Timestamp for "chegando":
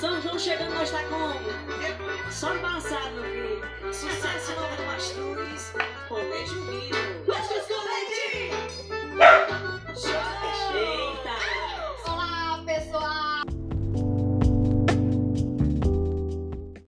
0.38-0.74